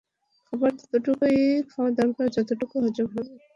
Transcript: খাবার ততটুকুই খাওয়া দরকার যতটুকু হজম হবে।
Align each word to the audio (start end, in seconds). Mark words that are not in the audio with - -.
খাবার 0.45 0.71
ততটুকুই 0.79 1.37
খাওয়া 1.71 1.89
দরকার 1.99 2.25
যতটুকু 2.35 2.75
হজম 2.83 3.07
হবে। 3.09 3.33